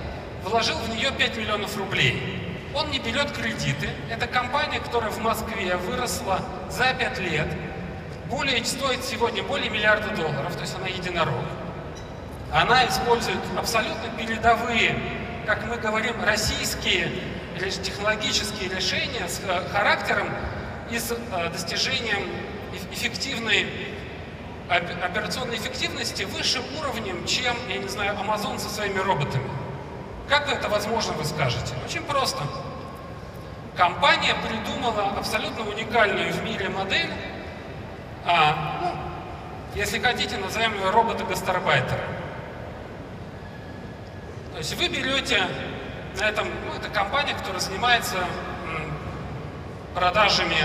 вложил 0.46 0.78
в 0.78 0.90
нее 0.90 1.12
5 1.12 1.38
миллионов 1.38 1.76
рублей. 1.78 2.42
Он 2.74 2.90
не 2.92 3.00
берет 3.00 3.32
кредиты. 3.32 3.90
Это 4.10 4.28
компания, 4.28 4.80
которая 4.80 5.10
в 5.10 5.20
Москве 5.20 5.76
выросла 5.78 6.40
за 6.70 6.94
5 6.94 7.20
лет. 7.20 7.48
Более, 8.30 8.64
стоит 8.64 9.04
сегодня 9.04 9.44
более 9.44 9.70
миллиарда 9.70 10.16
долларов, 10.16 10.56
то 10.56 10.62
есть 10.62 10.76
она 10.76 10.88
единорог. 10.88 11.44
Она 12.52 12.88
использует 12.88 13.40
абсолютно 13.58 14.10
передовые, 14.18 14.98
как 15.46 15.66
мы 15.66 15.78
говорим, 15.78 16.16
российские 16.24 17.10
технологические 17.84 18.70
решения 18.70 19.28
с 19.28 19.40
э, 19.48 19.70
характером 19.70 20.28
и 20.92 21.00
с 21.00 21.12
э, 21.12 21.50
достижением 21.52 22.30
эффективной 22.92 23.68
операционной 24.68 25.58
эффективности 25.58 26.24
выше 26.24 26.60
уровнем, 26.80 27.26
чем, 27.26 27.56
я 27.70 27.78
не 27.78 27.88
знаю, 27.88 28.18
Amazon 28.18 28.60
со 28.60 28.68
своими 28.68 28.98
роботами. 28.98 29.48
Как 30.28 30.50
это 30.52 30.70
возможно, 30.70 31.14
вы 31.14 31.26
скажете? 31.26 31.76
Очень 31.86 32.04
просто. 32.04 32.44
Компания 33.76 34.36
придумала 34.36 35.12
абсолютно 35.18 35.68
уникальную 35.68 36.32
в 36.34 36.44
мире 36.44 36.70
модель, 36.70 37.12
а, 38.26 38.80
ну, 38.82 38.96
если 39.76 40.00
хотите, 40.00 40.38
назовем 40.38 40.74
ее 40.76 40.90
робота-гастарбайтера. 40.90 42.00
То 44.54 44.58
есть 44.60 44.74
вы 44.76 44.88
берете 44.88 45.44
на 46.18 46.24
этом, 46.24 46.48
ну, 46.66 46.74
это 46.74 46.90
компания, 46.90 47.34
которая 47.34 47.60
занимается 47.60 48.16
продажами 49.94 50.58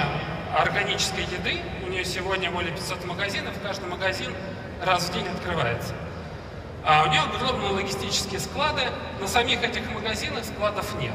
органической 0.57 1.25
еды. 1.25 1.61
У 1.85 1.89
нее 1.89 2.05
сегодня 2.05 2.51
более 2.51 2.73
500 2.73 3.05
магазинов, 3.05 3.55
каждый 3.63 3.89
магазин 3.89 4.33
раз 4.85 5.09
в 5.09 5.13
день 5.13 5.27
открывается. 5.27 5.95
А 6.85 7.05
у 7.05 7.11
нее 7.11 7.21
огромные 7.21 7.71
логистические 7.73 8.41
склады, 8.41 8.83
на 9.21 9.29
самих 9.29 9.63
этих 9.63 9.91
магазинах 9.93 10.45
складов 10.45 10.95
нет. 11.01 11.15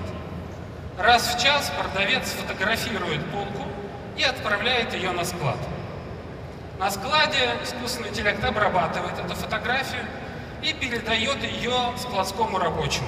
Раз 0.98 1.36
в 1.36 1.42
час 1.42 1.72
продавец 1.78 2.30
фотографирует 2.30 3.26
полку 3.32 3.68
и 4.16 4.24
отправляет 4.24 4.94
ее 4.94 5.12
на 5.12 5.26
склад. 5.26 5.58
На 6.80 6.92
складе 6.92 7.52
искусственный 7.64 8.10
интеллект 8.10 8.44
обрабатывает 8.44 9.18
эту 9.18 9.34
фотографию 9.36 10.06
и 10.62 10.74
передает 10.74 11.44
ее 11.44 11.94
складскому 11.98 12.58
рабочему. 12.60 13.08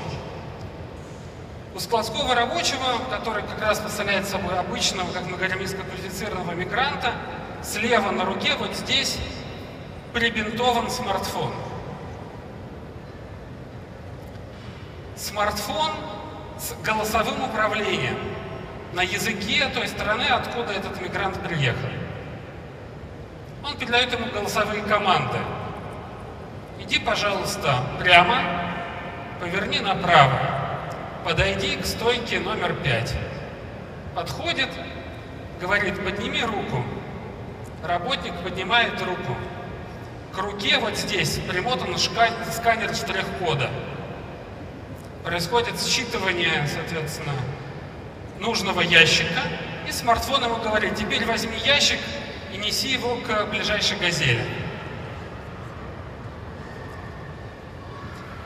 У 1.75 1.79
складского 1.79 2.33
рабочего, 2.33 2.97
который 3.09 3.43
как 3.43 3.61
раз 3.61 3.79
представляет 3.79 4.27
собой 4.27 4.57
обычного, 4.57 5.11
как 5.11 5.25
мы 5.25 5.37
говорим, 5.37 5.59
низкоквалифицированного 5.59 6.53
мигранта, 6.53 7.13
слева 7.63 8.11
на 8.11 8.25
руке, 8.25 8.53
вот 8.57 8.75
здесь, 8.75 9.17
прибинтован 10.13 10.89
смартфон. 10.89 11.51
Смартфон 15.27 15.91
с 16.57 16.73
голосовым 16.85 17.43
управлением 17.43 18.17
на 18.93 19.01
языке 19.01 19.67
той 19.73 19.89
страны, 19.89 20.23
откуда 20.23 20.71
этот 20.71 21.01
мигрант 21.01 21.37
приехал. 21.41 21.89
Он 23.65 23.75
передает 23.77 24.13
ему 24.13 24.27
голосовые 24.31 24.83
команды. 24.83 25.37
Иди, 26.79 26.97
пожалуйста, 26.99 27.83
прямо, 27.99 28.41
поверни 29.41 29.81
направо 29.81 30.39
подойди 31.25 31.75
к 31.75 31.85
стойке 31.85 32.39
номер 32.39 32.73
пять. 32.75 33.13
Подходит, 34.15 34.69
говорит, 35.59 36.01
подними 36.05 36.41
руку. 36.41 36.85
Работник 37.83 38.33
поднимает 38.45 39.01
руку. 39.01 39.35
К 40.33 40.37
руке 40.37 40.77
вот 40.77 40.95
здесь 40.95 41.37
примотан 41.49 41.97
сканер 41.97 42.95
штрих-кода. 42.95 43.69
Происходит 45.27 45.75
считывание, 45.75 46.65
соответственно, 46.73 47.33
нужного 48.39 48.79
ящика. 48.79 49.41
И 49.85 49.91
смартфон 49.91 50.41
ему 50.45 50.55
говорит, 50.55 50.95
теперь 50.95 51.25
возьми 51.25 51.57
ящик 51.65 51.99
и 52.53 52.57
неси 52.57 52.93
его 52.93 53.17
к 53.17 53.45
ближайшей 53.47 53.97
газели. 53.97 54.41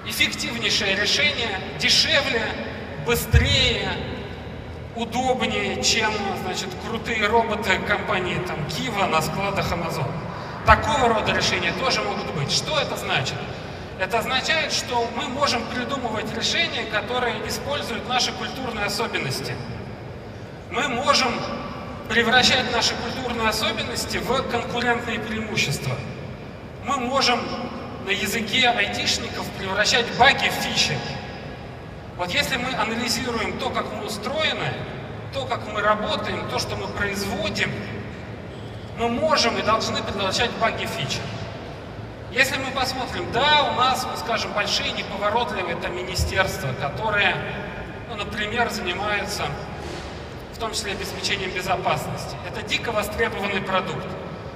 эффективнейшее 0.08 0.96
решение, 0.96 1.60
дешевле, 1.80 2.42
быстрее, 3.06 3.92
удобнее, 4.96 5.84
чем 5.84 6.12
значит, 6.44 6.70
крутые 6.84 7.28
роботы 7.28 7.78
компании 7.88 8.40
там, 8.48 8.58
Кива 8.68 9.06
на 9.06 9.22
складах 9.22 9.72
Amazon. 9.72 10.12
Такого 10.66 11.10
рода 11.10 11.32
решения 11.32 11.74
тоже 11.80 12.02
могут 12.02 12.34
быть. 12.34 12.52
Что 12.52 12.80
это 12.80 12.98
значит? 12.98 13.38
Это 14.02 14.18
означает, 14.18 14.74
что 14.74 15.08
мы 15.16 15.28
можем 15.28 15.64
придумывать 15.68 16.36
решения, 16.36 16.86
которые 16.86 17.48
используют 17.48 18.10
наши 18.10 18.32
культурные 18.32 18.86
особенности. 18.86 19.56
Мы 20.72 20.88
можем 20.88 21.32
превращать 22.10 22.72
наши 22.72 22.96
культурные 22.96 23.48
особенности 23.48 24.18
в 24.18 24.42
конкурентные 24.50 25.20
преимущества. 25.20 25.96
Мы 26.84 26.98
можем 26.98 27.40
на 28.08 28.10
языке 28.10 28.70
айтишников 28.70 29.46
превращать 29.60 30.08
баги 30.18 30.50
в 30.50 30.54
фичи. 30.54 30.98
Вот 32.18 32.32
если 32.32 32.58
мы 32.58 32.74
анализируем 32.74 33.60
то, 33.60 33.70
как 33.70 33.86
мы 33.94 34.08
устроены, 34.08 34.74
то, 35.32 35.46
как 35.46 35.72
мы 35.72 35.80
работаем, 35.80 36.50
то, 36.50 36.58
что 36.58 36.76
мы 36.76 36.88
производим, 36.88 37.72
мы 38.98 39.10
можем 39.10 39.60
и 39.60 39.62
должны 39.62 40.02
превращать 40.02 40.50
баги 40.54 40.88
в 40.88 40.90
фичи. 40.90 41.20
Если 42.32 42.58
мы 42.58 42.72
посмотрим, 42.72 43.30
да, 43.34 43.70
у 43.74 43.76
нас, 43.76 44.08
мы 44.10 44.16
скажем, 44.16 44.54
большие 44.54 44.94
неповоротливые 44.94 45.76
там 45.76 45.94
министерства, 45.98 46.70
которые, 46.80 47.36
ну, 48.08 48.16
например, 48.16 48.70
занимаются 48.70 49.44
в 50.54 50.58
том 50.58 50.72
числе 50.72 50.94
обеспечением 50.94 51.52
безопасности. 51.52 52.38
Это 52.48 52.66
дико 52.66 52.94
востребованный 52.94 53.62
продукт. 53.62 54.06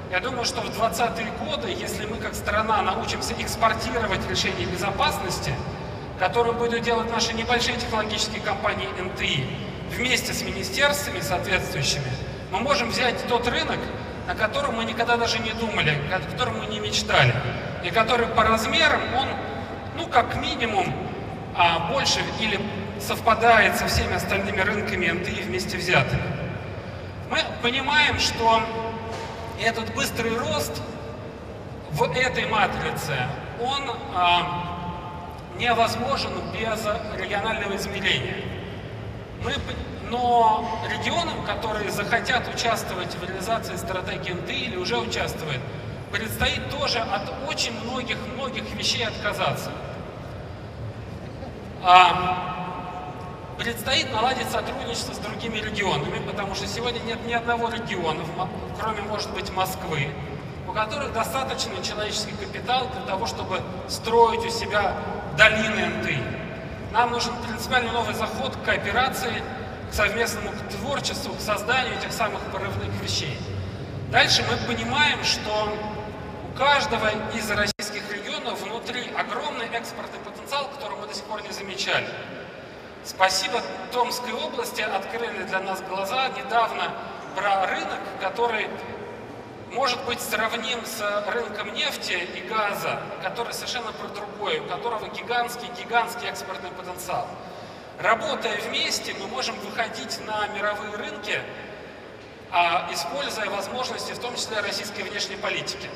Я 0.09 0.21
думаю, 0.21 0.45
что 0.45 0.61
в 0.61 0.69
20-е 0.69 1.27
годы, 1.45 1.69
если 1.69 2.05
мы 2.05 2.15
как 2.15 2.33
страна 2.33 2.81
научимся 2.81 3.33
экспортировать 3.39 4.25
решения 4.29 4.65
безопасности, 4.65 5.53
которые 6.17 6.53
будут 6.53 6.81
делать 6.81 7.11
наши 7.11 7.33
небольшие 7.33 7.75
технологические 7.75 8.39
компании 8.39 8.87
НТИ, 8.97 9.45
вместе 9.89 10.31
с 10.31 10.43
министерствами 10.43 11.19
соответствующими, 11.19 12.09
мы 12.51 12.59
можем 12.59 12.89
взять 12.89 13.27
тот 13.27 13.45
рынок, 13.49 13.79
о 14.29 14.35
котором 14.35 14.75
мы 14.75 14.85
никогда 14.85 15.17
даже 15.17 15.39
не 15.39 15.51
думали, 15.51 15.97
о 16.13 16.19
котором 16.31 16.59
мы 16.59 16.67
не 16.67 16.79
мечтали, 16.79 17.33
и 17.85 17.91
который 17.91 18.25
по 18.27 18.43
размерам, 18.43 19.01
он, 19.15 19.27
ну, 19.95 20.07
как 20.07 20.35
минимум, 20.37 20.91
а, 21.55 21.91
больше 21.91 22.19
или 22.39 22.59
совпадает 22.99 23.75
со 23.75 23.87
всеми 23.87 24.15
остальными 24.15 24.59
рынками 24.59 25.07
НТИ 25.07 25.43
вместе 25.43 25.77
взятыми. 25.77 26.23
Мы 27.29 27.37
понимаем, 27.61 28.19
что 28.19 28.61
этот 29.61 29.93
быстрый 29.93 30.35
рост 30.35 30.81
в 31.91 32.03
этой 32.03 32.47
матрице, 32.47 33.15
он 33.61 33.91
а, 34.15 34.97
невозможен 35.59 36.31
без 36.53 36.85
регионального 37.21 37.75
измерения. 37.75 38.37
Мы, 39.43 39.53
но 40.09 40.81
регионам, 40.89 41.45
которые 41.45 41.91
захотят 41.91 42.47
участвовать 42.53 43.15
в 43.15 43.23
реализации 43.23 43.75
стратегии 43.75 44.33
НТ 44.33 44.49
или 44.49 44.75
уже 44.75 44.97
участвуют, 44.97 45.61
предстоит 46.15 46.69
тоже 46.69 46.99
от 46.99 47.29
очень 47.49 47.77
многих-многих 47.83 48.63
вещей 48.75 49.05
отказаться. 49.05 49.71
А, 51.83 52.55
Предстоит 53.57 54.11
наладить 54.11 54.49
сотрудничество 54.49 55.13
с 55.13 55.17
другими 55.17 55.57
регионами, 55.59 56.19
потому 56.27 56.55
что 56.55 56.67
сегодня 56.67 56.99
нет 56.99 57.25
ни 57.25 57.31
одного 57.31 57.69
региона, 57.69 58.21
кроме, 58.79 59.01
может 59.01 59.31
быть, 59.33 59.49
Москвы, 59.51 60.09
у 60.67 60.73
которых 60.73 61.13
достаточный 61.13 61.81
человеческий 61.81 62.33
капитал 62.33 62.89
для 62.93 63.05
того, 63.05 63.25
чтобы 63.25 63.61
строить 63.87 64.45
у 64.45 64.49
себя 64.49 64.97
долины 65.37 65.85
НТИ. 65.85 66.19
Нам 66.91 67.11
нужен 67.11 67.33
принципиально 67.47 67.93
новый 67.93 68.13
заход 68.13 68.57
к 68.57 68.63
кооперации, 68.65 69.41
к 69.89 69.93
совместному 69.93 70.51
творчеству, 70.69 71.33
к 71.33 71.39
созданию 71.39 71.97
этих 71.97 72.11
самых 72.11 72.41
порывных 72.51 72.89
вещей. 73.01 73.37
Дальше 74.11 74.43
мы 74.49 74.57
понимаем, 74.67 75.23
что 75.23 75.94
каждого 76.57 77.09
из 77.33 77.51
российских 77.51 78.09
регионов 78.11 78.61
внутри 78.61 79.11
огромный 79.17 79.67
экспортный 79.73 80.19
потенциал, 80.19 80.69
который 80.69 80.97
мы 80.97 81.07
до 81.07 81.13
сих 81.13 81.25
пор 81.25 81.41
не 81.43 81.51
замечали. 81.51 82.07
Спасибо 83.03 83.61
Томской 83.91 84.31
области 84.33 84.81
открыли 84.81 85.43
для 85.43 85.59
нас 85.59 85.81
глаза 85.81 86.29
недавно 86.29 86.93
про 87.35 87.67
рынок, 87.67 87.99
который 88.21 88.67
может 89.73 90.03
быть 90.05 90.21
сравним 90.21 90.85
с 90.85 91.01
рынком 91.27 91.73
нефти 91.73 92.13
и 92.13 92.47
газа, 92.47 93.01
который 93.21 93.53
совершенно 93.53 93.91
про 93.91 94.07
другое, 94.07 94.61
у 94.61 94.65
которого 94.65 95.09
гигантский, 95.09 95.67
гигантский 95.77 96.29
экспортный 96.29 96.71
потенциал. 96.71 97.27
Работая 97.99 98.57
вместе, 98.61 99.13
мы 99.19 99.27
можем 99.27 99.55
выходить 99.59 100.19
на 100.25 100.47
мировые 100.47 100.95
рынки, 100.95 101.41
а, 102.51 102.87
используя 102.91 103.49
возможности, 103.49 104.13
в 104.13 104.19
том 104.19 104.35
числе 104.35 104.61
российской 104.61 105.01
внешней 105.03 105.35
политики. 105.35 105.89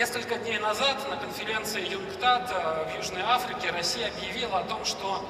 Несколько 0.00 0.36
дней 0.36 0.58
назад 0.58 0.96
на 1.10 1.16
конференции 1.18 1.86
ЮНКТАД 1.86 2.50
э, 2.50 2.90
в 2.90 2.96
Южной 2.96 3.20
Африке 3.20 3.70
Россия 3.70 4.08
объявила 4.08 4.60
о 4.60 4.64
том, 4.64 4.82
что 4.86 5.22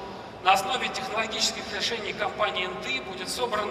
на 0.44 0.52
основе 0.52 0.86
технологических 0.86 1.64
решений 1.74 2.12
компании 2.12 2.68
НТИ 2.68 3.00
будет 3.00 3.28
собран 3.28 3.68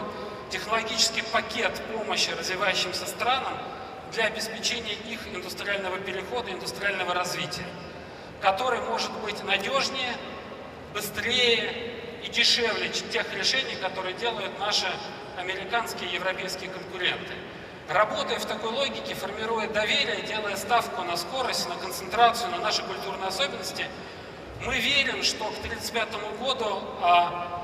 технологический 0.50 1.22
пакет 1.32 1.72
помощи 1.94 2.32
развивающимся 2.32 3.06
странам 3.06 3.58
для 4.12 4.26
обеспечения 4.26 4.92
их 5.10 5.26
индустриального 5.34 6.00
перехода, 6.00 6.52
индустриального 6.52 7.14
развития, 7.14 7.70
который 8.42 8.82
может 8.82 9.14
быть 9.24 9.42
надежнее, 9.46 10.18
быстрее 10.94 11.94
и 12.26 12.30
дешевле 12.30 12.90
тех 12.90 13.34
решений, 13.34 13.78
которые 13.82 14.16
делают 14.16 14.60
наши 14.60 14.92
американские 15.38 16.10
и 16.10 16.16
европейские 16.16 16.70
конкуренты. 16.70 17.36
Работая 17.90 18.38
в 18.38 18.46
такой 18.46 18.70
логике, 18.70 19.16
формируя 19.16 19.68
доверие, 19.68 20.22
делая 20.22 20.56
ставку 20.58 21.02
на 21.02 21.18
скорость, 21.18 21.68
на 21.68 21.76
концентрацию, 21.76 22.52
на 22.52 22.60
наши 22.60 22.84
культурные 22.84 23.30
особенности, 23.30 23.88
мы 24.64 24.78
верим, 24.78 25.24
что 25.24 25.46
к 25.46 25.58
1935 25.58 26.38
году 26.40 26.84
а, 27.02 27.64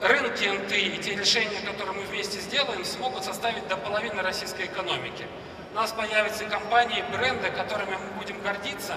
рынки 0.00 0.48
НТ 0.48 0.72
и 0.72 0.98
те 1.00 1.14
решения, 1.14 1.60
которые 1.60 2.00
мы 2.00 2.02
вместе 2.06 2.40
сделаем, 2.40 2.84
смогут 2.84 3.22
составить 3.22 3.68
до 3.68 3.76
половины 3.76 4.20
российской 4.20 4.66
экономики. 4.66 5.28
У 5.70 5.76
нас 5.76 5.92
появятся 5.92 6.46
компании, 6.46 7.04
бренды, 7.12 7.50
которыми 7.50 7.94
мы 7.94 8.20
будем 8.20 8.42
гордиться, 8.42 8.96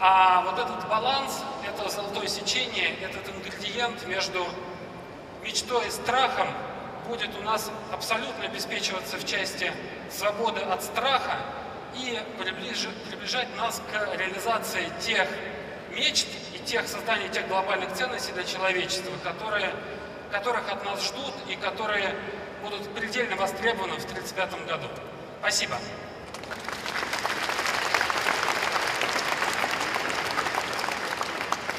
а 0.00 0.44
вот 0.44 0.58
этот 0.58 0.88
баланс, 0.88 1.42
это 1.62 1.90
золотое 1.90 2.28
сечение, 2.28 2.96
этот 3.02 3.28
ингредиент 3.28 4.06
между 4.06 4.46
мечтой 5.42 5.88
и 5.88 5.90
страхом 5.90 6.48
будет 7.06 7.30
у 7.38 7.42
нас 7.42 7.70
абсолютно 7.92 8.44
обеспечиваться 8.44 9.16
в 9.16 9.24
части 9.24 9.72
свободы 10.10 10.60
от 10.60 10.82
страха 10.82 11.38
и 11.94 12.20
приближать 12.38 13.56
нас 13.56 13.80
к 13.90 14.16
реализации 14.16 14.90
тех 15.00 15.28
мечт 15.94 16.26
и 16.54 16.58
тех 16.58 16.86
создания 16.86 17.28
тех 17.28 17.48
глобальных 17.48 17.92
ценностей 17.94 18.32
для 18.32 18.44
человечества, 18.44 19.12
которые, 19.24 19.72
которых 20.30 20.70
от 20.70 20.84
нас 20.84 21.02
ждут 21.06 21.34
и 21.48 21.56
которые 21.56 22.14
будут 22.62 22.92
предельно 22.94 23.36
востребованы 23.36 23.94
в 23.94 24.04
1935 24.04 24.66
году. 24.66 24.88
Спасибо. 25.40 25.78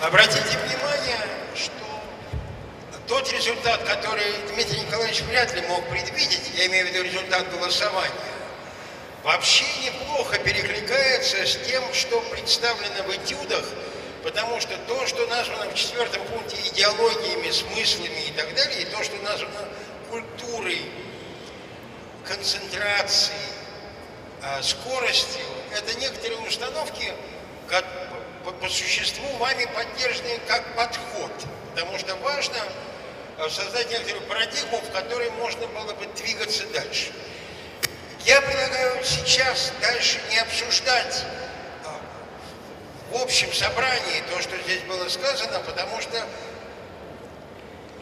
Обратите 0.01 0.57
внимание, 0.59 1.17
что 1.55 1.86
тот 3.07 3.31
результат, 3.31 3.83
который 3.83 4.33
Дмитрий 4.53 4.81
Николаевич 4.81 5.21
вряд 5.21 5.53
ли 5.53 5.61
мог 5.67 5.87
предвидеть, 5.89 6.51
я 6.55 6.67
имею 6.67 6.87
в 6.87 6.89
виду 6.91 7.03
результат 7.03 7.51
голосования, 7.51 8.11
вообще 9.23 9.65
неплохо 9.83 10.37
перекликается 10.39 11.45
с 11.45 11.57
тем, 11.67 11.83
что 11.93 12.19
представлено 12.31 13.03
в 13.03 13.15
этюдах 13.15 13.65
Потому 14.27 14.59
что 14.59 14.77
то, 14.87 15.07
что 15.07 15.25
названо 15.27 15.69
в 15.69 15.75
четвертом 15.75 16.21
пункте 16.25 16.57
идеологиями, 16.67 17.49
смыслами 17.49 18.27
и 18.27 18.31
так 18.31 18.53
далее, 18.55 18.81
и 18.81 18.85
то, 18.85 19.01
что 19.01 19.15
названо 19.23 19.69
культурой, 20.09 20.81
концентрацией, 22.25 23.39
а, 24.43 24.61
скоростью, 24.61 25.45
это 25.71 25.97
некоторые 25.99 26.41
установки, 26.41 27.13
как, 27.69 27.85
по, 28.43 28.51
по 28.51 28.67
существу 28.67 29.29
вами 29.37 29.65
поддержанные 29.73 30.39
как 30.45 30.75
подход. 30.75 31.31
Потому 31.73 31.97
что 31.97 32.13
важно 32.17 32.57
создать 33.49 33.89
некоторую 33.89 34.25
парадигму, 34.27 34.77
в 34.79 34.91
которой 34.91 35.29
можно 35.31 35.67
было 35.67 35.93
бы 35.93 36.05
двигаться 36.15 36.65
дальше. 36.67 37.11
Я 38.25 38.41
предлагаю 38.41 39.03
сейчас 39.03 39.71
дальше 39.79 40.19
не 40.31 40.39
обсуждать 40.39 41.23
в 43.11 43.15
общем 43.15 43.51
собрании 43.53 44.21
то, 44.29 44.41
что 44.41 44.57
здесь 44.63 44.81
было 44.81 45.07
сказано, 45.07 45.59
потому 45.61 46.01
что 46.01 46.25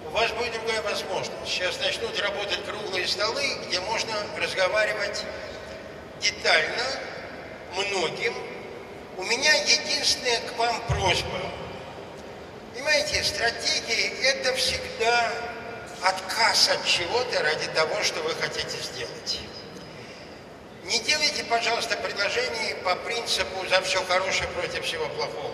у 0.07 0.09
вас 0.09 0.31
будет 0.31 0.53
другая 0.53 0.81
возможность. 0.81 1.47
Сейчас 1.47 1.79
начнут 1.79 2.19
работать 2.19 2.65
круглые 2.65 3.07
столы, 3.07 3.43
где 3.67 3.79
можно 3.81 4.13
разговаривать 4.37 5.23
детально, 6.21 6.83
многим. 7.75 8.33
У 9.17 9.23
меня 9.23 9.53
единственная 9.63 10.39
к 10.41 10.57
вам 10.57 10.81
просьба. 10.87 11.39
Понимаете, 12.95 13.23
стратегии– 13.25 14.13
это 14.23 14.53
всегда 14.53 15.29
отказ 16.01 16.69
от 16.69 16.85
чего-то 16.85 17.43
ради 17.43 17.67
того, 17.67 18.01
что 18.03 18.21
вы 18.21 18.33
хотите 18.35 18.77
сделать. 18.81 19.39
Не 20.85 20.99
делайте, 20.99 21.43
пожалуйста, 21.43 21.97
предложений 21.97 22.75
по 22.85 22.95
принципу 22.95 23.67
«за 23.67 23.81
все 23.81 24.01
хорошее 24.05 24.47
против 24.49 24.85
всего 24.85 25.09
плохого». 25.09 25.53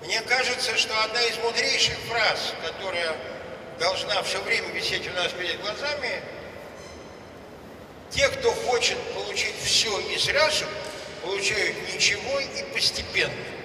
Мне 0.00 0.22
кажется, 0.22 0.74
что 0.78 0.98
одна 1.04 1.20
из 1.20 1.36
мудрейших 1.36 1.98
фраз, 2.08 2.54
которая 2.64 3.14
должна 3.78 4.22
все 4.22 4.40
время 4.40 4.68
висеть 4.68 5.06
у 5.06 5.12
нас 5.12 5.30
перед 5.32 5.60
глазами, 5.60 6.22
те, 8.08 8.26
кто 8.30 8.52
хочет 8.52 8.96
получить 9.12 9.56
все 9.62 10.00
и 10.00 10.16
сразу, 10.16 10.64
получают 11.22 11.76
ничего 11.92 12.40
и 12.40 12.62
постепенно. 12.72 13.57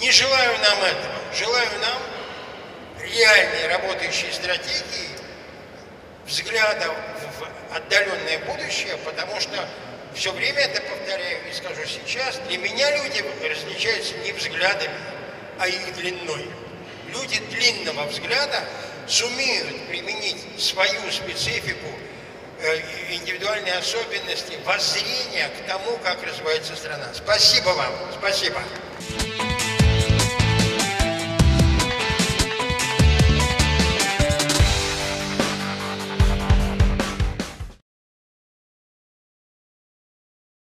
Не 0.00 0.10
желаю 0.10 0.58
нам 0.58 0.82
этого. 0.82 1.14
Желаю 1.34 1.70
нам 1.80 2.02
реальной 3.00 3.68
работающей 3.68 4.30
стратегии, 4.32 5.08
взгляда 6.26 6.88
в 6.88 7.74
отдаленное 7.76 8.38
будущее, 8.40 8.96
потому 9.04 9.40
что 9.40 9.68
все 10.14 10.32
время 10.32 10.60
это 10.60 10.80
повторяю 10.82 11.38
и 11.48 11.52
скажу 11.52 11.82
сейчас, 11.86 12.38
для 12.48 12.58
меня 12.58 13.04
люди 13.04 13.24
различаются 13.46 14.14
не 14.18 14.32
взглядами, 14.32 14.98
а 15.58 15.68
их 15.68 15.94
длиной. 15.94 16.46
Люди 17.12 17.38
длинного 17.50 18.06
взгляда 18.06 18.64
сумеют 19.06 19.88
применить 19.88 20.42
свою 20.58 21.10
специфику, 21.10 21.88
э, 22.60 22.80
индивидуальные 23.10 23.74
особенности, 23.74 24.58
воззрения 24.64 25.48
к 25.48 25.66
тому, 25.68 25.96
как 25.98 26.22
развивается 26.22 26.74
страна. 26.76 27.12
Спасибо 27.14 27.68
вам. 27.70 27.92
Спасибо. 28.18 28.60